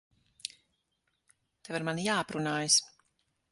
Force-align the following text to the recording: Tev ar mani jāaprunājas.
Tev 1.67 1.79
ar 1.81 1.87
mani 1.91 2.09
jāaprunājas. 2.09 2.81